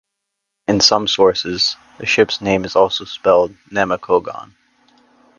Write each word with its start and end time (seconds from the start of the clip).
In 0.67 0.79
some 0.81 1.07
sources, 1.07 1.75
the 1.99 2.07
ship's 2.07 2.41
name 2.41 2.65
is 2.65 2.75
also 2.75 3.05
spelled 3.05 3.55
Namakogon. 3.71 4.53